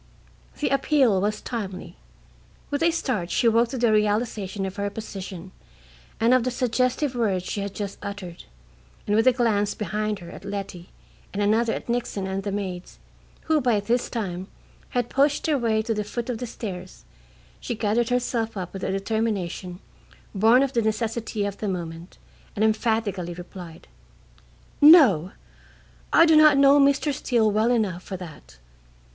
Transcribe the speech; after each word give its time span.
The 0.59 0.69
appeal 0.69 1.21
was 1.21 1.41
timely. 1.41 1.95
With 2.71 2.81
a 2.81 2.89
start 2.89 3.29
she 3.29 3.47
woke 3.47 3.69
to 3.69 3.77
the 3.77 3.91
realization 3.93 4.65
of 4.65 4.77
her 4.77 4.89
position 4.89 5.51
and 6.19 6.33
of 6.33 6.43
the 6.43 6.49
suggestive 6.49 7.13
words 7.13 7.45
she 7.45 7.61
had 7.61 7.75
just 7.75 7.99
uttered, 8.01 8.45
and 9.05 9.15
with 9.15 9.27
a 9.27 9.31
glance 9.31 9.75
behind 9.75 10.17
her 10.17 10.31
at 10.31 10.43
Letty 10.43 10.89
and 11.31 11.39
another 11.43 11.71
at 11.73 11.87
Nixon 11.87 12.25
and 12.25 12.41
the 12.41 12.51
maids, 12.51 12.97
who 13.41 13.61
by 13.61 13.79
this 13.79 14.09
time 14.09 14.47
had 14.89 15.07
pushed 15.07 15.45
their 15.45 15.59
way 15.59 15.83
to 15.83 15.93
the 15.93 16.03
foot 16.03 16.31
of 16.31 16.39
the 16.39 16.47
stairs, 16.47 17.05
she 17.59 17.75
gathered 17.75 18.09
herself 18.09 18.57
up 18.57 18.73
with 18.73 18.83
a 18.83 18.91
determination 18.91 19.77
born 20.33 20.63
of 20.63 20.73
the 20.73 20.81
necessity 20.81 21.45
of 21.45 21.59
the 21.59 21.67
moment 21.67 22.17
and 22.55 22.65
emphatically 22.65 23.35
replied: 23.35 23.87
"No; 24.81 25.33
I 26.11 26.25
do 26.25 26.35
not 26.35 26.57
know 26.57 26.79
Mr. 26.79 27.13
Steele 27.13 27.51
well 27.51 27.69
enough 27.69 28.01
for 28.01 28.17
that. 28.17 28.57